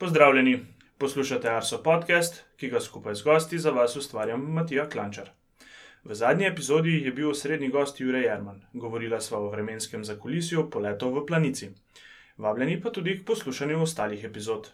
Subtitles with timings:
[0.00, 0.60] Pozdravljeni,
[0.98, 5.26] poslušate Arso podcast, ki ga skupaj z gosti za vas ustvarjam Matija Klančar.
[6.04, 11.12] V zadnji epizodi je bil osrednji gost Jurek Jerman, govorila sva o vremenskem zakulisju poletov
[11.18, 11.68] v planici.
[12.38, 14.70] Vabljeni pa tudi k poslušanju ostalih epizod.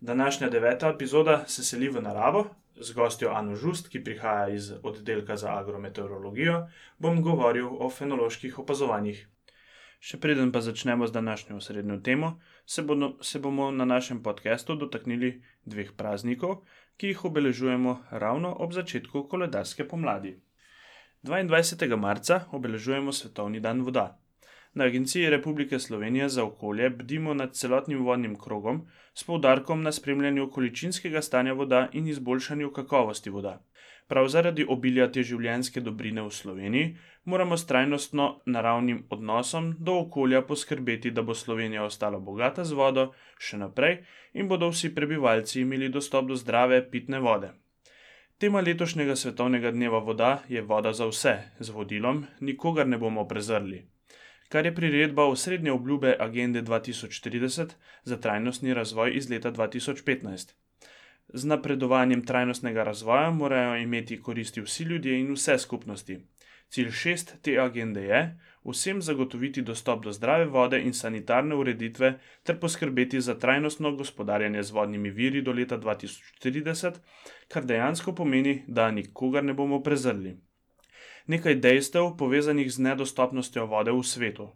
[0.00, 2.46] Današnja deveta epizoda se seli v naravo,
[2.76, 6.68] z gostjo Anu Žust, ki prihaja iz oddelka za agrometeorologijo,
[6.98, 9.26] bom govoril o fenoloških opazovanjih.
[10.02, 12.32] Še preden pa začnemo z današnjo osrednjo temo,
[12.66, 15.28] se, bodo, se bomo na našem podkastu dotaknili
[15.64, 16.64] dveh praznikov,
[16.96, 20.32] ki jih obeležujemo ravno ob začetku koledarske pomladi.
[21.22, 21.96] 22.
[21.96, 24.18] marca obeležujemo Svetovni dan voda.
[24.74, 30.50] Na Agenciji Republike Slovenije za okolje bdimo nad celotnim vodnim krogom s poudarkom na spremljanju
[30.50, 33.60] količinskega stanja voda in izboljšanju kakovosti voda.
[34.08, 36.88] Prav zaradi obilja te življenjske dobrine v Sloveniji
[37.24, 43.06] moramo s trajnostno naravnim odnosom do okolja poskrbeti, da bo Slovenija ostala bogata z vodo
[43.38, 44.02] še naprej
[44.34, 47.52] in bodo vsi prebivalci imeli dostop do zdrave pitne vode.
[48.38, 53.84] Tema letošnjega svetovnega dneva voda je voda za vse, z vodilom: nikogar ne bomo prezrli
[54.52, 57.70] kar je priredba osrednje obljube Agende 2030
[58.04, 60.52] za trajnostni razvoj iz leta 2015.
[61.28, 66.18] Z napredovanjem trajnostnega razvoja morajo imeti koristi vsi ljudje in vse skupnosti.
[66.68, 68.20] Cilj šest te agende je
[68.64, 74.70] vsem zagotoviti dostop do zdrave vode in sanitarne ureditve ter poskrbeti za trajnostno gospodarjanje z
[74.70, 76.92] vodnimi viri do leta 2030,
[77.48, 80.36] kar dejansko pomeni, da nikogar ne bomo prezrli
[81.26, 84.50] nekaj dejstev povezanih z nedostopnostjo vode v svetu.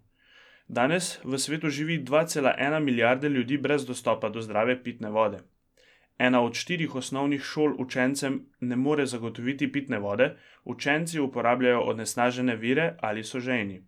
[0.69, 5.39] Danes v svetu živi 2,1 milijarde ljudi brez dostopa do zdrave pitne vode.
[6.19, 12.95] Ena od štirih osnovnih šol učencem ne more zagotoviti pitne vode, učenci uporabljajo onesnažene vire
[13.01, 13.83] ali so žejni.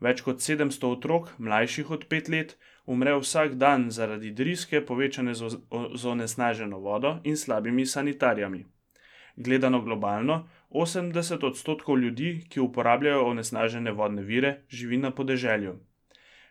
[0.00, 2.56] Več kot 700 otrok, mlajših od 5 let,
[2.86, 8.64] umre vsak dan zaradi driske, povečane z onesnaženo vodo in slabimi sanitarijami.
[9.36, 15.76] Gledano globalno, 80 odstotkov ljudi, ki uporabljajo onesnažene vodne vire, živi na podeželju.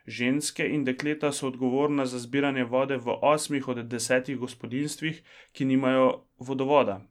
[0.08, 5.22] Ženske in dekleta so odgovorna za zbiranje vode v osmih od desetih gospodinstvih,
[5.52, 7.02] ki nimajo vodovoda.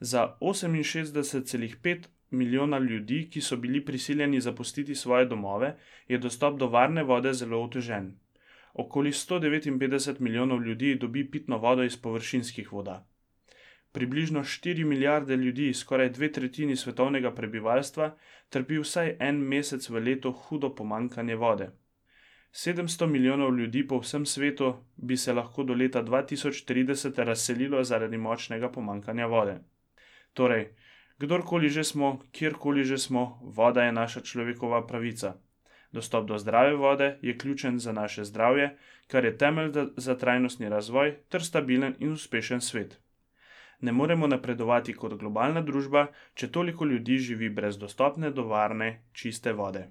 [0.00, 5.76] Za 68,5 milijona ljudi, ki so bili prisiljeni zapustiti svoje domove,
[6.08, 8.18] je dostop do varne vode zelo otežen.
[8.74, 13.06] Okoli 159 milijonov ljudi dobi pitno vodo iz površinskih voda
[13.92, 18.16] približno 4 milijarde ljudi, skoraj dve tretjini svetovnega prebivalstva,
[18.48, 21.70] trpi vsaj en mesec v letu hudo pomankanje vode.
[22.52, 28.70] 700 milijonov ljudi po vsem svetu bi se lahko do leta 2030 razselilo zaradi močnega
[28.72, 29.58] pomankanja vode.
[30.32, 30.68] Torej,
[31.18, 35.34] kdorkoli že smo, kjerkoli že smo, voda je naša človekova pravica.
[35.92, 38.76] Dostop do zdrave vode je ključen za naše zdravje,
[39.06, 43.00] kar je temelj za trajnostni razvoj ter stabilen in uspešen svet
[43.80, 49.52] ne moremo napredovati kot globalna družba, če toliko ljudi živi brez dostopne do varne, čiste
[49.52, 49.86] vode.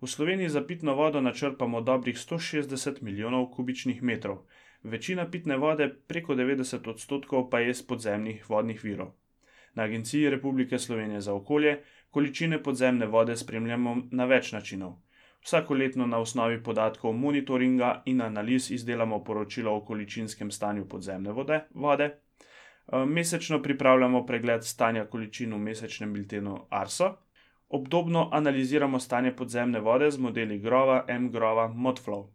[0.00, 4.38] V Sloveniji za pitno vodo načrpamo dobrih 160 milijonov kubičnih metrov,
[4.82, 9.14] večina pitne vode, preko 90 odstotkov, pa je iz podzemnih vodnih virov.
[9.74, 11.80] Na Agenciji Republike Slovenije za okolje
[12.10, 14.94] količine podzemne vode spremljamo na več načinov.
[15.44, 21.60] Vsako leto na osnovi podatkov monitoringa in analiz izdelamo poročilo o količinskem stanju podzemne vode.
[21.74, 22.04] vode.
[22.04, 27.16] Eh, mesečno pripravljamo pregled stanja količin v mesečnem biltenu Arso,
[27.68, 32.26] obdobno analiziramo stanje podzemne vode z modeli Grova, M-Grova, Modflow.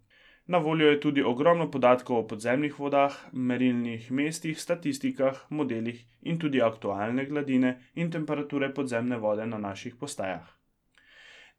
[0.46, 6.62] Na voljo je tudi ogromno podatkov o podzemnih vodah, merilnih mestih, statistikah, modelih in tudi
[6.62, 10.50] aktualne gladine in temperature podzemne vode na naših postajah.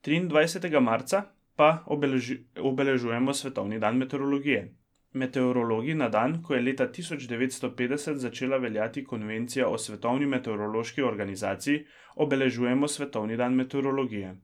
[0.04, 0.80] 23.
[0.80, 1.24] marca
[1.56, 4.81] pa obeleži, obeležujemo Svetovni dan meteorologije.
[5.14, 11.84] Meteorologi na dan, ko je leta 1950 začela veljati konvencija o svetovni meteorološki organizaciji,
[12.14, 14.36] obeležujemo Svetovni dan meteorologije.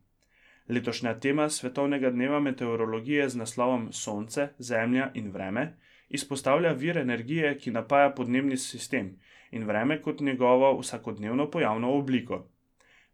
[0.69, 5.79] Letošnja tema Svetovnega dneva meteorologije z naslovom Sonce, Zemlja in vreme
[6.09, 9.17] izpostavlja vir energije, ki napaja podnebni sistem
[9.51, 12.47] in vreme kot njegovo vsakodnevno pojavno obliko.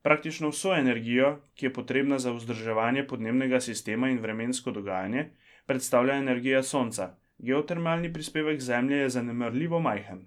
[0.03, 5.31] Praktično vso energijo, ki je potrebna za vzdrževanje podnebnega sistema in vremensko dogajanje,
[5.67, 7.15] predstavlja energija Sonca
[7.45, 10.27] geotermalni prispevek Zemlje je zanemrljivo majhen.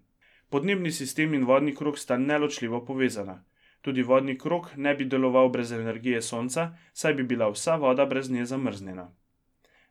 [0.49, 3.43] Podnebni sistem in vodni krok sta neločljivo povezana.
[3.81, 8.31] Tudi vodni krok ne bi deloval brez energije Sonca, saj bi bila vsa voda brez
[8.31, 9.11] nje zamrznjena.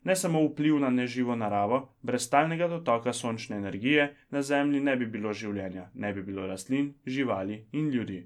[0.04, 5.06] Ne samo vpliv na neživo naravo, brez stalnega dotoka sončne energije na Zemlji ne bi
[5.06, 8.20] bilo življenja, ne bi bilo rastlin, živali in ljudi.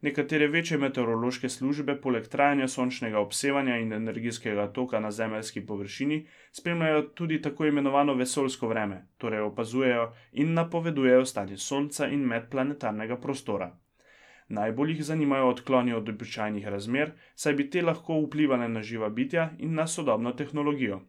[0.00, 6.18] Nekatere večje meteorološke službe, poleg trajanja sončnega obsevanja in energijskega toka na zemeljski površini,
[6.52, 13.72] spremljajo tudi tako imenovano vesoljsko vreme, torej opazujejo in napovedujejo stanje Sonca in medplanetarnega prostora.
[14.48, 19.50] Najbolj jih zanimajo odkloni od običajnih razmer, saj bi te lahko vplivali na živa bitja
[19.58, 21.00] in na sodobno tehnologijo.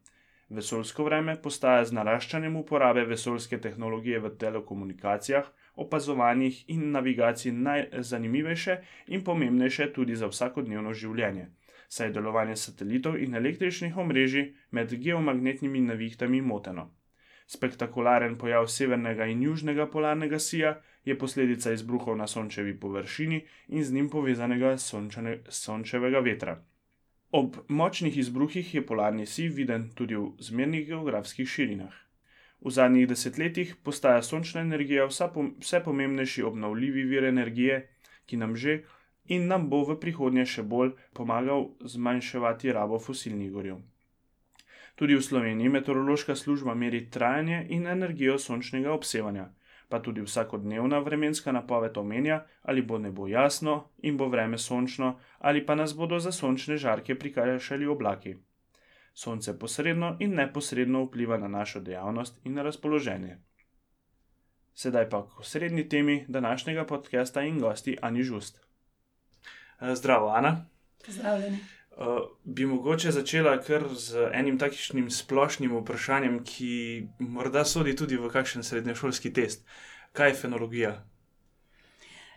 [0.49, 5.45] Vesoljsko vreme postaja z naraščanjem uporabe vesoljske tehnologije v telekomunikacijah,
[5.85, 8.77] opazovanjih in navigaciji najzanimivejše
[9.07, 11.47] in pomembnejše tudi za vsakodnevno življenje,
[11.87, 16.89] saj je delovanje satelitov in električnih omrežij med geomagnetnimi navihtami moteno.
[17.49, 23.93] Spektakularen pojav severnega in južnega polarnega sija je posledica izbruhov na sončevi površini in z
[23.93, 26.59] njim povezanega sončane, sončevega vetra.
[27.31, 32.08] Ob močnih izbruhih je polarni sij viden tudi v zmernih geografskih širinah.
[32.61, 37.77] V zadnjih desetletjih postaja sončna energija vse pomembnejši obnovljivi vir energije,
[38.25, 38.81] ki nam že
[39.29, 43.77] in nam bo v prihodnje še bolj pomagal zmanjševati rabo fosilnih goriv.
[44.99, 49.45] Tudi v Sloveniji meteorološka služba meri trajanje in energijo sončnega obsevanja,
[49.89, 55.65] pa tudi vsakodnevna vremenska napoved omenja, ali bo nebo jasno in bo vreme sončno, ali
[55.65, 58.35] pa nas bodo za sončne žarke prikašali oblaki.
[59.19, 63.37] Sonce posredno in neposredno vpliva na našo dejavnost in razpoloženje.
[64.73, 68.61] Sedaj pa k osrednji temi današnjega podcasta in gosti Ani Žust.
[69.81, 70.65] Eh, zdravo, Ana.
[71.05, 71.57] Pozdravljeni.
[71.91, 72.05] Uh,
[72.43, 78.63] bi mogoče začela kar z enim takšnim splošnim vprašanjem, ki morda sodi tudi v kakšen
[78.63, 79.67] srednješolski test.
[80.13, 81.05] Kaj je fenologija?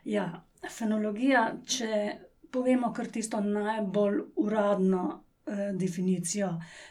[0.05, 0.45] Ja,
[0.79, 2.17] fenologija, če
[2.51, 5.32] povemo kar tisto najbolj uradno Eh,
[5.75, 6.49] definicijo,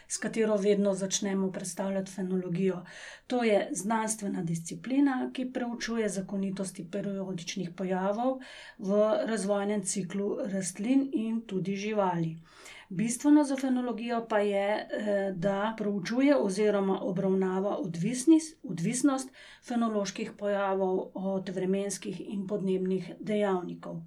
[0.08, 2.84] s katero vedno začnemo predstavljati fenologijo.
[3.26, 8.40] To je znanstvena disciplina, ki preučuje zakonitosti periodičnih pojavov
[8.78, 12.36] v razvojnem ciklu rastlin in tudi živali.
[12.88, 17.78] Bistveno za fenologijo pa je, eh, da proučuje oziroma obravnava
[18.62, 19.30] odvisnost
[19.62, 24.02] fenoloških pojavov od vremenskih in podnebnih dejavnikov.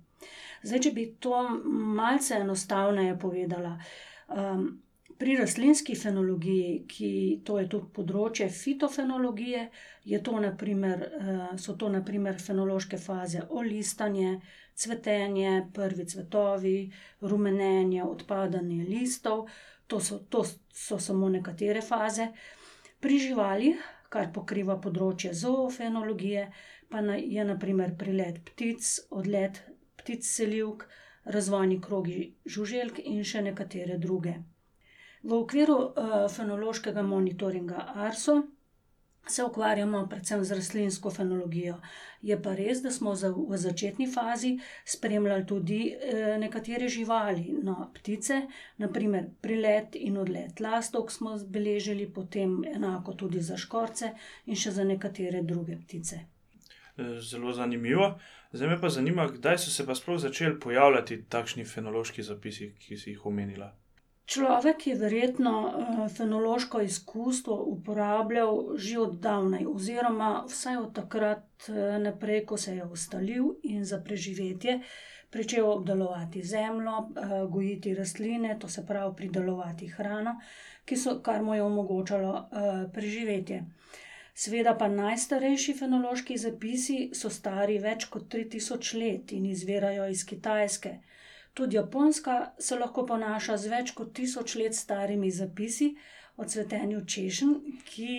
[0.63, 1.49] Zdaj, če bi to
[1.95, 3.79] malce enostavneje povedala.
[5.17, 7.09] Pri rastlinski fenologiji, ki
[7.47, 9.61] to je tudi področje fitofenologije,
[10.25, 14.33] to naprimer, uh, so to naprimer fenološke faze olistanje,
[14.75, 16.75] cvetenje, prvi cvetovi,
[17.21, 19.47] rumenenje, odpadanje listov.
[19.87, 20.43] To so, to
[20.73, 22.27] so samo nekatere faze.
[22.99, 26.49] Pri živalih, kar pokriva področje zoofenologije,
[26.91, 28.83] pa je naprimer prilet ptic,
[29.15, 29.63] odlet
[30.01, 30.89] ptic selivk
[31.25, 34.35] razvojni krogi žuželk in še nekatere druge.
[35.25, 38.43] V okviru uh, fenološkega monitoringa ARSO
[39.27, 41.79] se ukvarjamo predvsem z rastlinsko fenologijo.
[42.21, 44.51] Je pa res, da smo v začetni fazi
[44.85, 48.43] spremljali tudi uh, nekatere živali, no, ptice,
[48.77, 54.13] naprimer prilet in odlet lastovk smo zbeležili, potem enako tudi za škorce
[54.45, 56.21] in še za nekatere druge ptice.
[56.97, 58.19] Zelo zanimivo.
[58.51, 62.97] Zdaj me pa zanima, kdaj so se pa sploh začeli pojavljati takšni fenološki zapisi, ki
[62.97, 63.73] si jih omenila.
[64.25, 71.75] Človek je verjetno uh, fenološko izkustvo uporabljal že od davnaj, oziroma vsaj od takrat uh,
[72.01, 74.79] naprej, ko se je ustalil in za preživetje
[75.35, 76.91] začel obdelovati zemljo,
[77.49, 80.39] gojiti rastline, to se pravi pridelovati hrano,
[81.23, 82.49] kar mu je omogočalo
[82.93, 83.65] preživetje.
[84.35, 90.91] Seveda pa najstarejši fenološki zapisi so stari več kot 3000 let in izvirajo iz Kitajske.
[91.53, 95.93] Tudi Japonska se lahko ponaša z več kot 1000 let starimi zapisi
[96.35, 97.53] o cvetenju češenj,
[97.87, 98.17] ki,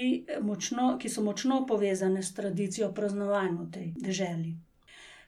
[1.03, 4.55] ki so močno povezane s tradicijo praznovanja v tej deželi.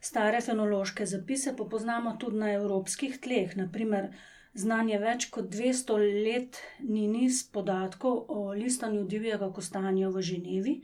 [0.01, 4.09] Stare fenološke zapise pa poznamo tudi na evropskih tleh, naprimer
[4.55, 10.77] Znan je več kot 200 let ni niz podatkov o listanju divjega kostanja v Ženevi,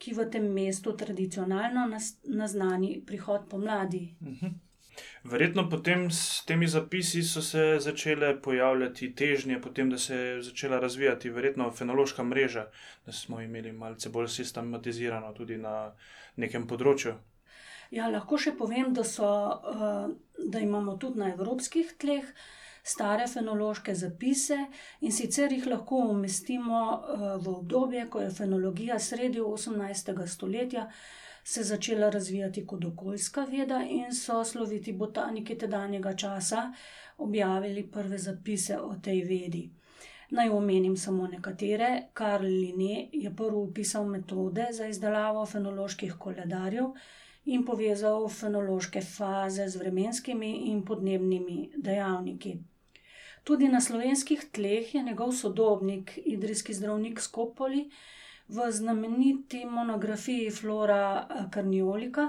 [0.00, 1.86] ki v tem mestu tradicionalno
[2.24, 4.14] naznani prihod pomladi.
[4.20, 4.58] Mhm.
[5.24, 10.80] Verjetno potem s temi zapisi so se začele pojavljati težnje, potem da se je začela
[10.80, 12.66] razvijati verjetno fenološka mreža,
[13.06, 15.92] da smo imeli malce bolj sistematizirano tudi na
[16.36, 17.14] nekem področju.
[17.90, 19.28] Ja, lahko še povem, da, so,
[19.72, 20.08] eh,
[20.46, 22.26] da imamo tudi na evropskih tleh
[22.82, 24.58] stare fenološke zapise
[25.00, 30.26] in sicer jih lahko umestimo eh, v obdobje, ko je fenologija sredi 18.
[30.26, 30.90] stoletja
[31.44, 36.72] se začela razvijati kot okoljska veda in so sloviti botaniki tedanjega časa
[37.18, 39.70] objavili prve zapise o tej vedi.
[40.30, 42.02] Naj omenim samo nekatere.
[42.12, 46.84] Karl Linne je prvi opisal metode za izdelavo fenoloških koledarjev
[47.50, 52.58] in povezal fenološke faze z vremenskimi in podnebnimi dejavniki.
[53.44, 57.88] Tudi na slovenskih tleh je njegov sodobnik, idrijski zdravnik Skopoli,
[58.48, 62.28] v znameniti monografiji Flora Carniolika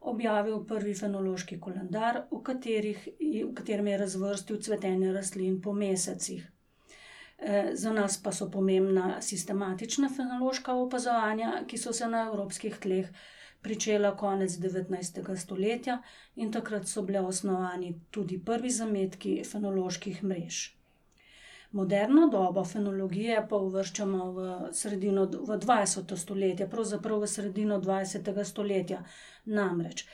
[0.00, 6.48] objavil prvi fenološki koledar, v, katerih, v katerem je razvrstil cvetenje rastlin po mesecih.
[7.72, 13.08] Za nas pa so pomembna sistematična fenološka opazovanja, ki so se na evropskih tleh
[13.62, 15.98] pričela konec devetnajstega stoletja,
[16.36, 20.62] in takrat so bili osnovani tudi prvi zametki fenoloških mrež.
[21.72, 29.00] Moderno dobo fenologije pa uvrščamo v sredino, v dvajseto stoletje, pravzaprav v sredino dvajsetega stoletja.
[29.44, 30.04] Namreč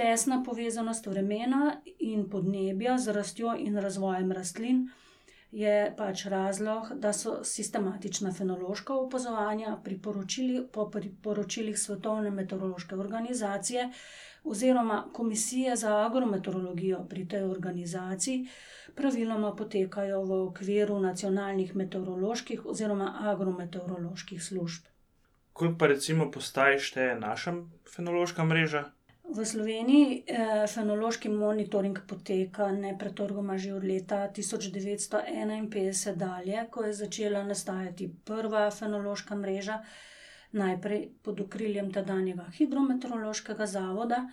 [0.00, 4.88] tesna povezanost vremena in podnebja z rastjo in razvojem rastlin
[5.52, 13.90] je pač razlog, da so sistematična fenološka opazovanja priporočili, po priporočilih Svetovne meteorološke organizacije
[14.44, 18.46] oziroma Komisije za agrometeorologijo pri tej organizaciji
[18.94, 24.86] praviloma potekajo v okviru nacionalnih meteoroloških oziroma agrometeoroloških služb.
[25.52, 27.54] Koliko pa recimo postaj šteje naša
[27.94, 28.84] fenološka mreža?
[29.30, 30.24] V Sloveniji,
[30.66, 38.08] fenološki monitoring poteka nepretrgoma že od leta tisoč devetsto enainpetdeset dalje, ko je začela nastajati
[38.24, 39.76] prva fenološka mreža,
[40.52, 44.24] najprej pod okriljem tedanjega Hidrometeorološkega zavoda,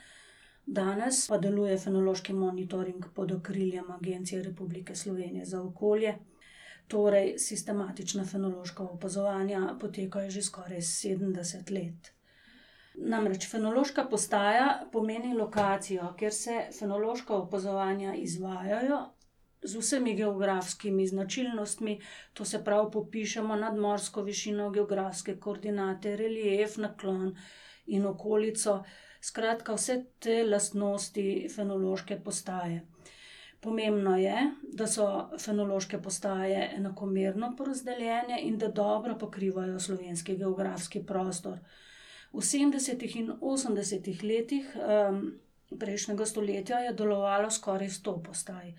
[0.65, 6.17] danes pa deluje fenološki monitoring pod okriljem Agencije Republike Slovenije za okolje.
[6.87, 12.16] Torej sistematična fenološka opazovanja potekajo že skoraj sedemdeset let.
[12.97, 18.97] Namreč fenološka postaja pomeni lokacijo, kjer se fenološka opazovanja izvajajo
[19.61, 21.99] z vsemi geografskimi značilnostmi,
[22.33, 27.35] to se pravi, popišemo nadmorsko višino, geografske koordinate, relief, naklon
[27.85, 28.83] in okolico.
[29.21, 32.85] Skratka, vse te lastnosti fenološke postaje.
[33.61, 34.35] Pomembno je,
[34.73, 35.07] da so
[35.39, 41.57] fenološke postaje enakomerno porazdeljene in da dobro pokrivajo slovenski geografski prostor.
[42.37, 44.65] V sedemdesetih in osemdesetih letih,
[45.73, 48.75] prejšnjega stoletja je delovalo skoraj sto postaj.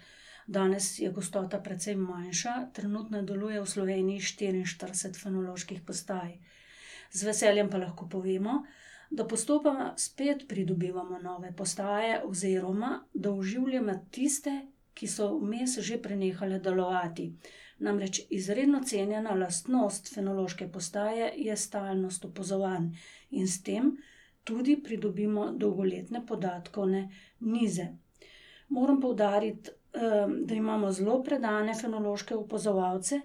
[0.46, 6.38] Danes je gostota precej manjša, trenutno deluje v Sloveniji štiriinštirideset fenoloških postaj.
[7.10, 8.62] Z veseljem pa lahko povemo,
[9.10, 14.54] da postopoma spet pridobivamo nove postaje oziroma da oživljamo tiste,
[14.94, 17.32] ki so vmes že prenehale delovati.
[17.78, 22.88] Namreč izredno cenjena lastnost fenološke postaje je stalnost opazovanj
[23.30, 23.92] in s tem
[24.44, 27.02] tudi pridobimo dolgoletne podatkovne
[27.40, 27.86] nize.
[28.68, 29.70] Moram poudariti,
[30.44, 33.20] da imamo zelo predane fenološke opazovalce,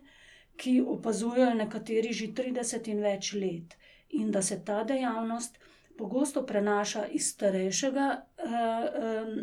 [0.56, 3.74] ki opazujejo nekateri že trideset in več let.
[4.12, 5.58] In da se ta dejavnost
[5.98, 8.08] pogosto prenaša iz starejšega,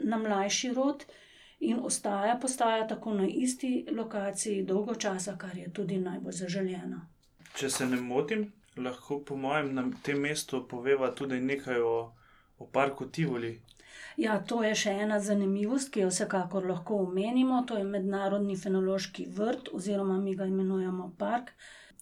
[0.04, 1.04] na mlajši rod
[1.60, 7.00] in ostaja postaja tako na isti lokaciji dolgo časa, kar je tudi najbolj zaželeno.
[7.54, 11.96] Če se ne motim, lahko po mojem na tem mestu poveva tudi nekaj o,
[12.58, 13.58] o parku Tivoli.
[14.16, 19.26] Ja, to je še ena zanimivost, ki jo vsekakor lahko omenimo, to je mednarodni fenološki
[19.36, 21.52] vrt oziroma mi ga imenujemo park.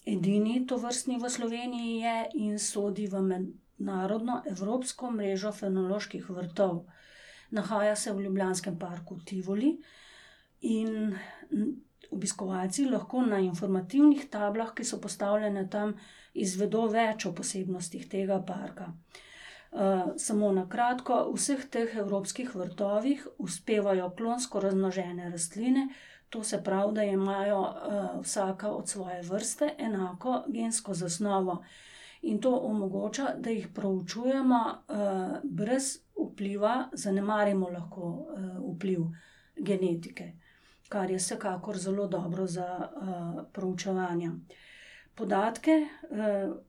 [0.08, 6.86] Edini tovrstni v Sloveniji je in sodi v mednarodno evropsko mrežo fenoloških vrtov.
[7.50, 9.78] Nahaja se v ljubljanskem parku Tivoli
[10.60, 11.16] in
[12.10, 15.94] obiskovalci lahko na informativnih tablah, ki so postavljene tam,
[16.34, 18.92] izvedo več o posebnostih tega parka.
[20.16, 25.88] samo na kratko, v vseh teh evropskih vrtovih uspevajo klonsko razmnožene rastline,
[26.30, 27.60] to se pravi, da imajo,
[28.22, 31.62] vsaka od svoje vrste enako gensko zasnovo.
[32.22, 34.60] In to omogoča, da jih proučujemo,
[35.44, 38.12] brez vpliva, zanemarimo lahko,
[38.74, 39.06] vpliv
[39.56, 40.32] genetike.
[40.88, 42.66] Kar je vsekakor zelo dobro za,
[43.52, 44.32] proučevanja.
[45.14, 45.74] Podatke,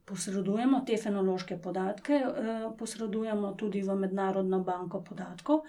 [0.05, 2.19] posredujemo, te fenološke podatke,
[2.77, 5.61] posredujemo tudi v Mednarodno banko podatkov,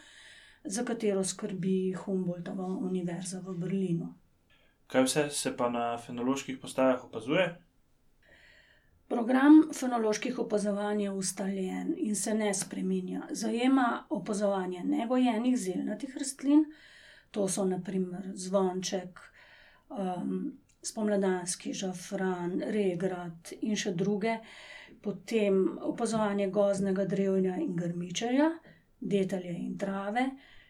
[0.64, 4.14] za katero skrbi Humboldtova univerza v Berlinu.
[4.86, 7.46] Kaj vse se pa na fenoloških postajah opazuje?
[9.10, 13.22] Program fenoloških opazovanj je ustaljen in se ne spreminja.
[13.30, 16.64] Zajema opazovanje negojenih zelnatih rastlin,
[17.30, 19.18] to so na primer zvonček,
[20.82, 24.36] spomladanski žafran, regrat in še druge.
[25.02, 25.58] Potem
[25.90, 28.46] opazovanje gozdnega drevja in grmičevja,
[29.00, 30.28] detelje in trave,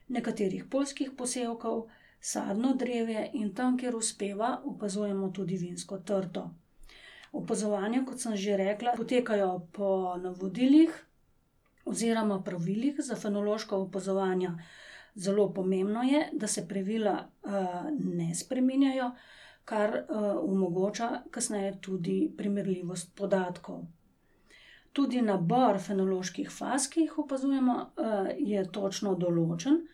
[0.09, 6.49] nekaterih poljskih posevkov, sadno drevje in tam, kjer uspeva, opazujemo tudi vinsko trto.
[7.33, 10.91] Opazovanja, kot sem že rekla, potekajo po navodilih
[11.85, 14.51] oziroma pravilih za fenološko opazovanje.
[15.15, 17.53] Zelo pomembno je, da se pravila uh,
[17.99, 19.11] ne spreminjajo,
[19.65, 23.83] kar uh, omogoča kasneje tudi primerljivost podatkov.
[24.93, 29.87] Tudi nabor fenoloških faz, ki jih opazujemo, uh, je točno določen.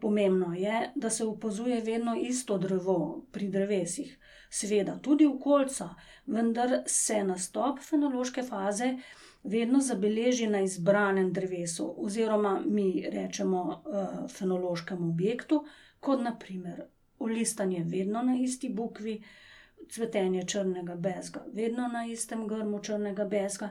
[0.00, 4.10] Pomembno je, da se opazuje vedno isto drevo pri drevesih,
[4.54, 5.88] seveda tudi v kolca,
[6.26, 8.94] vendar se nastop fenološke faze
[9.44, 15.64] vedno zabeleži na izbranem drevesu, oziroma mi rečemo uh, fenološkem objektu,
[16.00, 16.84] kot naprimer
[17.18, 19.22] olistanje vedno na isti bukvi,
[19.90, 23.68] cvetenje črnega bezga vedno na istem grmu črnega bezga,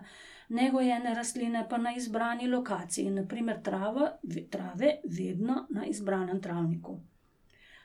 [0.49, 4.11] negojene rastline pa na izbrani lokaciji, naprimer trava,
[4.49, 6.99] trave vedno na izbranem travniku.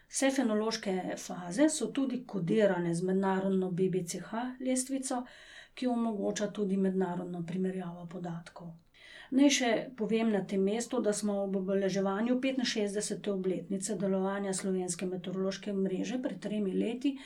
[0.08, 5.22] Vse fenološke faze so tudi kodirane z mednarodno BBCH lestvico,
[5.74, 8.72] ki omogoča tudi mednarodno primerjavo podatkov.
[9.30, 13.28] Naj še povem na tem mestu, da smo ob obeleževanju 65.
[13.30, 17.18] obletnice delovanja slovenske meteorološke mreže pred tremi leti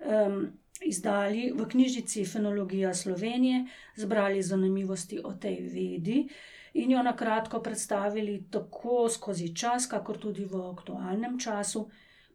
[0.00, 0.46] um,
[0.80, 3.66] izdali v knjižici Fenologija Slovenije,
[3.96, 6.28] zbrali zanimivosti o tej vedi
[6.74, 11.84] in jo na kratko predstavili tako skozi čas, kakor tudi v aktualnem času.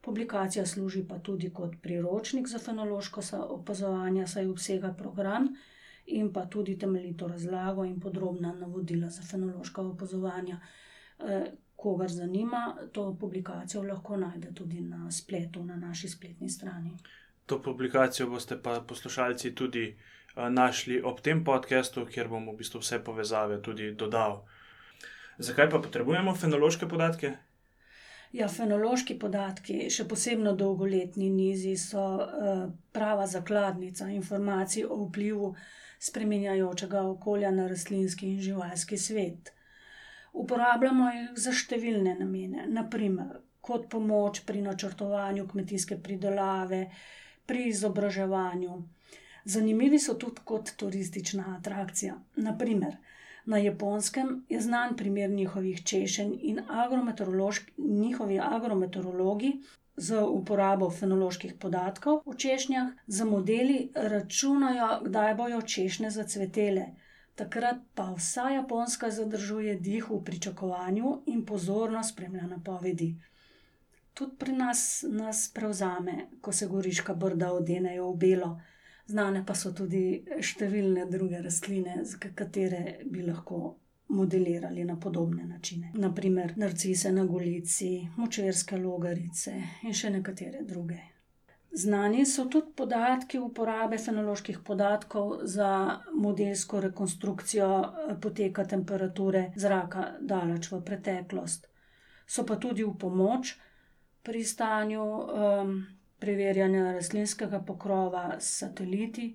[0.01, 5.47] Publikacija služi pa tudi kot priročnik za fenološko opazovanje, saj obsega program
[6.05, 10.57] in pa tudi temeljito razlago in podrobna navodila za fenološko opazovanje.
[11.19, 16.97] Eh, kogar zanima, to publikacijo lahko najde tudi na spletu, na naši spletni strani.
[17.45, 22.79] To publikacijo boste pa poslušalci tudi eh, našli ob tem podkastu, kjer bom v bistvu
[22.79, 24.45] vse povezave tudi dodal.
[25.37, 27.37] Zakaj pa potrebujemo fenološke podatke?
[28.31, 35.55] Ja, fenološki podatki, še posebej dolgoletni nizi, so uh, prava zakladnica informacij o vplivu
[35.99, 39.49] spremenjajočega okolja na rastlinski in živalski svet.
[40.33, 46.85] Uporabljamo jih za številne namene, naprimer kot pomoč pri načrtovanju kmetijske pridelave,
[47.49, 48.77] pri izobraževanju.
[49.49, 52.13] Zanimivi so tudi kot turistična atrakcija.
[52.45, 52.99] Naprimer,
[53.45, 56.59] Na japonskem je znan primer njihovih češenj in
[57.77, 59.61] njihovi agrometeorologi
[59.97, 66.85] z uporabo fenoloških podatkov o češnjah za modeli računajo, kdaj bojo češnje zacvetele.
[67.35, 73.15] Takrat pa vsa Japonska zadržuje dih v pričakovanju in pozorno spremlja napovedi.
[74.13, 78.49] Tudi pri nas nas prevzame, ko se goriška brda odenejo v belo
[79.09, 82.01] znane pa so tudi številne druge rastline,
[82.35, 83.77] katere bi lahko
[84.09, 85.91] modelirali na podobne načine.
[85.93, 90.99] Naprimer, narcise na golici, močerske logarice in še nekatere druge.
[91.71, 100.71] Znani so tudi podatki uporabe fenoloških podatkov za modelsko rekonstrukcijo eh, poteka temperature zraka daleč
[100.71, 101.69] v preteklost.
[102.25, 103.53] So pa tudi v pomoč
[104.25, 105.77] pri stanju um,
[106.19, 109.33] preverjanja rastlinskega pokrova s sateliti.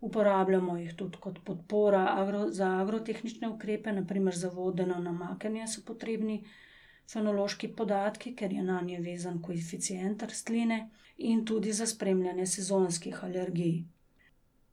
[0.00, 6.42] Uporabljamo jih tudi kot podpora agro, za agrotehnične ukrepe, naprimer za vodeno namakanje so potrebni
[7.12, 13.84] fenološki podatki, ker je na nje vezan koeficient rastline in tudi za spremljanje sezonskih alergij.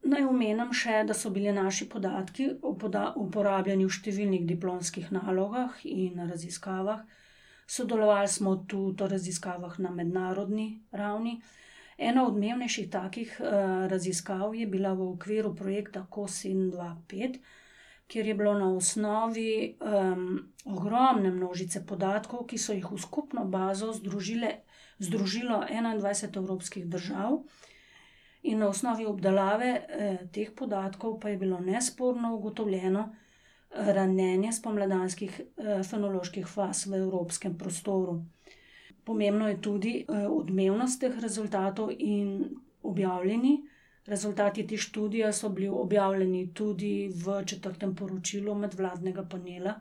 [0.03, 2.47] Naj omenim še, da so bili naši podatki
[3.23, 7.03] uporabljeni v številnih diplomskih nalogah in raziskavah,
[7.71, 11.37] Sodelovali smo tudi v raziskavah na mednarodni ravni.
[11.97, 13.47] Ena od odmevnejših takih uh,
[13.87, 17.37] raziskav je bila v okviru projekta COSIN 2.5,
[18.07, 23.93] kjer je bilo na osnovi um, ogromne množice podatkov, ki so jih v skupno bazo
[23.93, 24.51] združile,
[24.99, 27.39] združilo 21 evropskih držav.
[28.43, 33.15] In na osnovi obdelave eh, teh podatkov pa je bilo nesporno ugotovljeno,
[33.75, 38.21] ranjenje spomladanskih eh, fenoloških faz v evropskem prostoru.
[39.03, 42.49] Pomembno je tudi eh, odmevnost teh rezultatov in
[42.83, 43.61] objavljeni.
[44.05, 49.75] Rezultati te študije so bili objavljeni tudi v četrtem poročilu medvladnega panela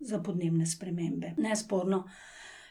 [0.00, 1.32] za podnebne spremembe.
[1.36, 2.08] Nesporno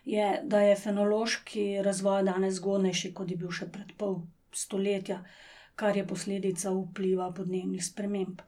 [0.05, 4.19] je, da je fenološki razvoj danes zgodnejši, kot je bil še pred pol
[4.51, 5.23] stoletja,
[5.75, 8.41] kar je posledica vpliva podnebnih sprememb.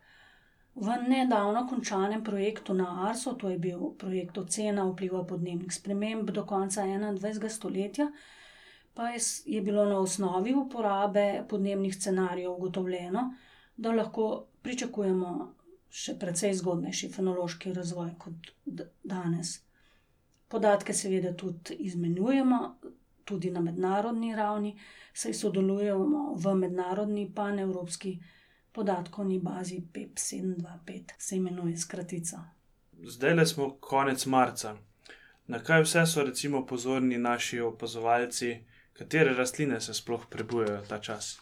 [0.77, 6.43] V nedavno končanem projektu na Arsu, to je bil projekt ocena vpliva podnebnih sprememb do
[6.45, 7.49] konca 21.
[7.49, 8.11] stoletja,
[8.93, 9.09] pa
[9.45, 13.33] je bilo na osnovi uporabe podnebnih scenarijev ugotovljeno,
[13.77, 15.33] da lahko pričakujemo
[15.89, 18.53] še precej zgodnejši fenološki razvoj kot
[19.03, 19.57] danes.
[20.47, 22.59] Podatke seveda tudi izmenjujemo,
[23.25, 24.75] tudi na mednarodni ravni,
[25.13, 28.19] saj sodelujemo v mednarodni panevropski
[28.71, 32.43] podatkovni bazi PEP725, se imenuje skratica.
[33.03, 34.75] zdaj le smo konec marca.
[35.47, 38.57] Na kaj vse so recimo pozorni naši opazovalci,
[38.93, 41.37] katere rastline se sploh prebujajo ta čas?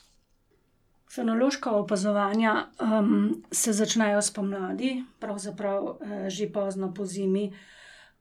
[1.16, 7.54] Fenološka opazovanja um, se začnejo spomladi, pravzaprav uh, že pozno po zimi,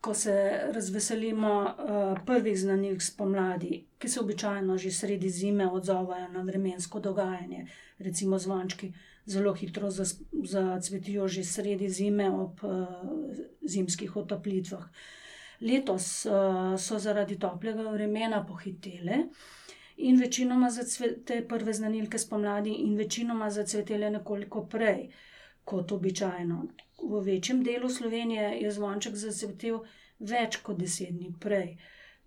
[0.04, 6.42] ko se razveselimo uh, prvih znanilk spomladi, ki se običajno že sredi zime odzovajo na
[6.42, 7.66] vremensko dogajanje.
[7.98, 8.92] Recimo zvončki
[9.26, 9.88] zelo hitro
[10.44, 12.86] zacvetijo že sredi zime ob uh,
[13.62, 14.84] zimskih otoplitvah.
[15.60, 19.28] Letos uh, so zaradi toplega vremena pohitele
[19.96, 25.08] in večinoma zacvete prve znanilke spomladi, in večinoma zacvetele nekoliko prej
[25.64, 26.62] kot običajno.
[27.02, 29.80] V večjem delu Slovenije je zvonček zacvetel
[30.18, 31.76] več kot deset dni prej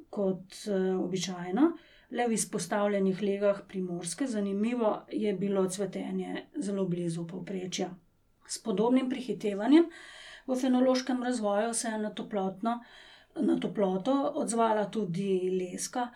[0.10, 1.72] kot uh, običajno,
[2.12, 7.90] le v izpostavljenih legah primorske, zanimivo je bilo cvetenje zelo blizu povprečja.
[8.48, 9.90] S podobnim prehitevanjem
[10.48, 12.80] v fenološkem razvoju se je na, toplotno,
[13.36, 16.08] na toploto odzvala tudi leska,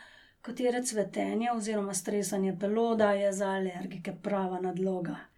[0.42, 5.31] katere cvetenje oziroma stresanje peloda je za alergike prava nadloga.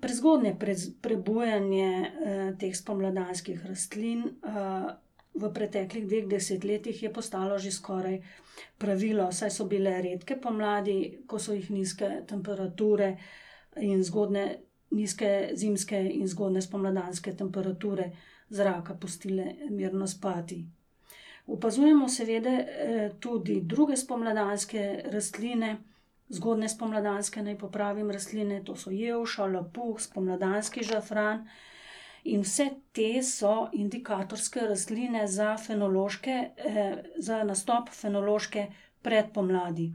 [0.00, 0.56] Prezgodnje
[1.02, 4.92] prebujanje eh, teh spomladanskih rastlin eh,
[5.36, 8.20] v preteklih dveh desetletjih je postalo že skoraj
[8.78, 13.16] pravilo, saj so bile redke pomladi, ko so jih nizke temperature
[13.76, 14.46] in zgodne,
[14.90, 18.10] nizke zimske in zgodne spomladanske temperature
[18.48, 20.64] zraka pustile mirno spati.
[21.46, 25.76] Opazujemo seveda eh, tudi druge spomladanske rastline,
[26.28, 31.46] zgodne spomladanske, naj popravim rastline, to so jevša, lapuh, spomladanski žafran.
[32.26, 35.56] In vse te so indikatorske rastline za,
[36.56, 38.66] eh, za nastop fenološke
[39.02, 39.92] predpomladi.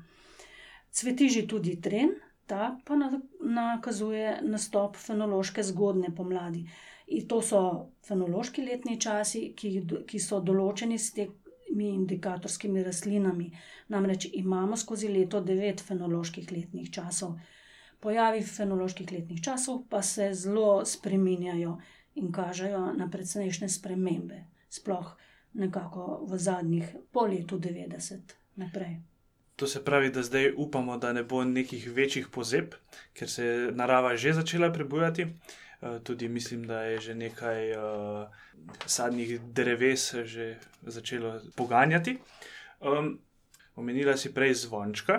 [0.92, 2.16] Cveti že tudi tren,
[2.48, 2.96] ta pa
[3.40, 6.66] nakazuje nastop fenološke zgodne pomladi.
[7.08, 11.34] In to so fenološki letni časi, ki, ki so določeni s tem
[11.80, 13.52] indikatorskimi rastlinami.
[13.88, 17.40] Namreč imamo skozi leto devet fenoloških letnih časov.
[18.00, 21.78] Pojavi fenoloških letnih časov pa se zelo spreminjajo
[22.16, 25.16] in kažejo na precejšnje spremembe, sploh
[25.54, 29.00] nekako v zadnjih pol letu 90 naprej.
[29.56, 32.74] To se pravi, da zdaj upamo, da ne bo nekih večjih pozeb,
[33.14, 35.28] ker se je narava že začela prebujati.
[35.82, 38.28] Eh, tudi mislim, da je že nekaj uh,
[38.86, 42.18] sadnih dreves že začelo poganjati.
[42.80, 43.20] Um,
[43.76, 45.14] omenila si prej zvončka.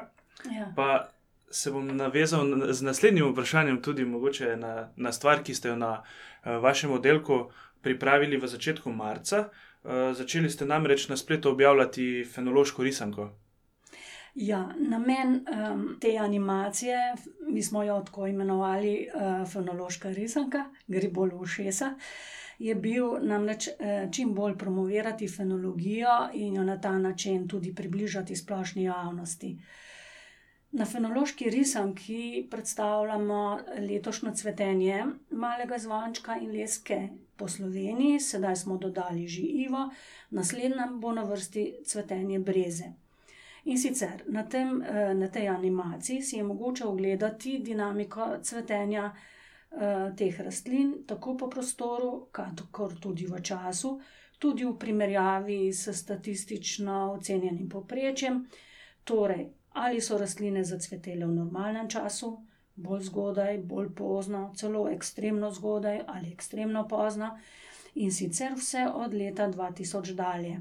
[0.50, 0.72] Ja.
[0.76, 1.08] Pa
[1.50, 4.06] se bom navezal z naslednjim vprašanjem, tudi
[4.56, 7.50] na, na stvar, ki ste jo na uh, vašem oddelku
[7.82, 9.50] pripravili v začetku marca.
[9.82, 13.30] Uh, začeli ste namreč na spletu objavljati fenološko risanko.
[14.34, 17.14] Ja, namen um, te animacije,
[17.48, 21.90] mi smo jo tako imenovali uh, fenološka risanka, gre bolj v šesa,
[22.58, 28.36] je bil namreč uh, čim bolj promovirati fenologijo in jo na ta način tudi približati
[28.36, 29.58] splošni javnosti.
[30.72, 39.28] Na fenološki risanki predstavljamo letošnjo cvetenje malega zvončka in leske po Sloveniji, sedaj smo dodali
[39.28, 39.90] že Ivo,
[40.30, 43.01] naslednja bo na vrsti cvetenje breze.
[43.64, 49.12] In sicer na, tem, eh, na tej animaciji si je mogoče ogledati dinamiko cvetenja
[49.70, 52.26] eh, teh rastlin, tako po prostoru,
[52.70, 54.00] kot tudi v času,
[54.38, 58.46] tudi v primerjavi s statistično ocenjenim povprečjem.
[59.04, 62.32] Torej, ali so rastline zacvetele v normalnem času,
[62.74, 67.38] bolj zgodaj, bolj pozno, celo ekstremno zgodaj ali ekstremno pozno,
[67.94, 70.58] in sicer vse od leta 2000 dalje.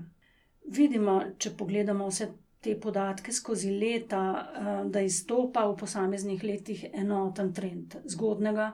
[0.68, 2.30] Vidimo, če pogledamo vse
[2.62, 4.22] te podatke skozi leta,
[4.56, 8.72] eh, da izstopa v posameznih letih enoten trend zgodnega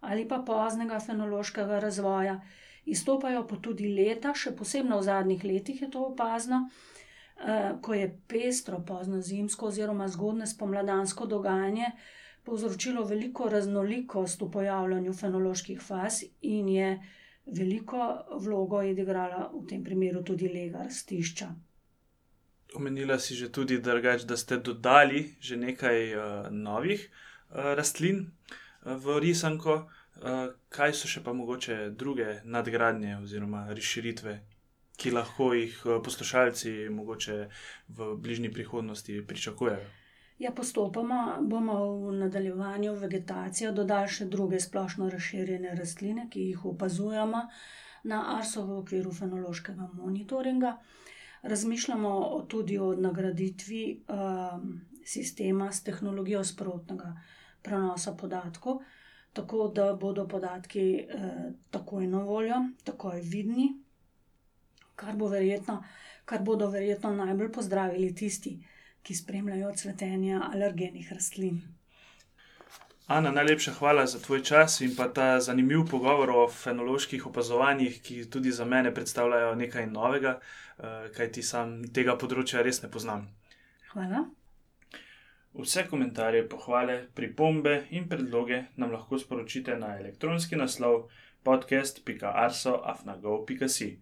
[0.00, 2.40] ali pa poznega fenološkega razvoja.
[2.84, 6.64] Izstopajo pa tudi leta, še posebej v zadnjih letih je to opazno,
[7.38, 11.92] eh, ko je pestro pozno zimsko oziroma zgodne spomladansko dogajanje
[12.44, 16.88] povzročilo veliko raznolikost v pojavljanju fenoloških faz in je
[17.46, 18.06] veliko
[18.38, 21.54] vlogo odigrala v tem primeru tudi lega rastišča.
[22.74, 28.96] Omenila si že tudi, drgač, da ste dodali že nekaj uh, novih uh, rastlin uh,
[28.96, 29.88] v risanko.
[30.22, 34.34] Uh, kaj so še pa mogoče druge nadgradnje oziroma razširitve,
[34.96, 37.36] ki lahko jih uh, poslušalci mogoče
[37.88, 40.02] v bližnji prihodnosti pričakujejo?
[40.42, 47.42] Ja, postopoma bomo v nadaljevanju vegetacije dodali še druge splošno razširjene rastline, ki jih opazujemo
[48.10, 50.72] na ARSO v okviru fenološkega monitoringa.
[51.42, 57.16] Razmišljamo tudi o nagraditvi um, sistema s tehnologijo sprotnega
[57.62, 58.78] prenosa podatkov.
[59.32, 63.80] tako da bodo podatki eh, takoj na voljo, takoj vidni,
[64.96, 65.82] kar, bo verjetno,
[66.24, 68.58] kar bodo verjetno najbolj pozdravili tisti,
[69.02, 71.62] ki spremljajo cvetenje alergenih rastlin.
[73.12, 78.30] Ana, najlepša hvala za tvoj čas in pa ta zanimiv pogovor o fenoloških opazovanjih, ki
[78.30, 83.28] tudi za mene predstavljajo nekaj novega, eh, kaj ti sam tega področja res ne poznam.
[83.90, 84.24] Hvala.
[85.52, 91.08] Vse komentarje, pohvale, pripombe in predloge nam lahko sporočite na elektronski naslov
[91.44, 93.98] podcast.arso.afnago.si.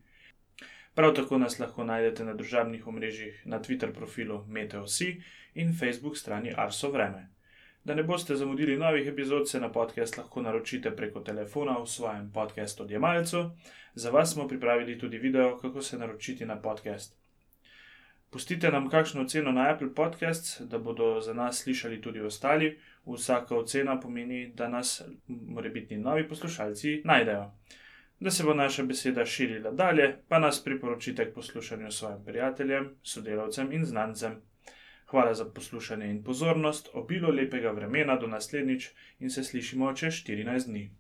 [0.95, 5.23] Prav tako nas lahko najdete na družabnih omrežjih na Twitter profilu MeteoSi
[5.55, 7.40] in Facebook strani Arso Vreme.
[7.85, 12.33] Da ne boste zamudili novih epizod, se na podcast lahko naročite preko telefona v svojem
[12.33, 13.51] podkastu odjemalcu.
[13.95, 17.21] Za vas smo pripravili tudi video, kako se naročiti na podcast.
[18.31, 22.79] Pustite nam kakšno oceno na Apple Podcasts, da bodo za nas slišali tudi ostali.
[23.07, 27.51] Vsaka ocena pomeni, da nas, morebitni novi poslušalci, najdejo.
[28.21, 33.73] Da se bo naša beseda širila dalje, pa nas priporočite k poslušanju svojim prijateljem, sodelavcem
[33.73, 34.50] in znancem.
[35.11, 40.67] Hvala za poslušanje in pozornost, obilo lepega vremena do naslednjič in se slišimo čez 14
[40.67, 40.91] dni.